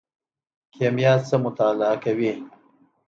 کیمیا 0.73 1.13
څه 1.27 1.35
مطالعه 1.45 1.95
کوي؟ 2.03 2.31